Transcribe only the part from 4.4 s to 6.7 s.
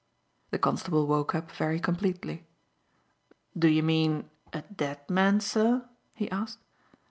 a dead man, sir?" he asked.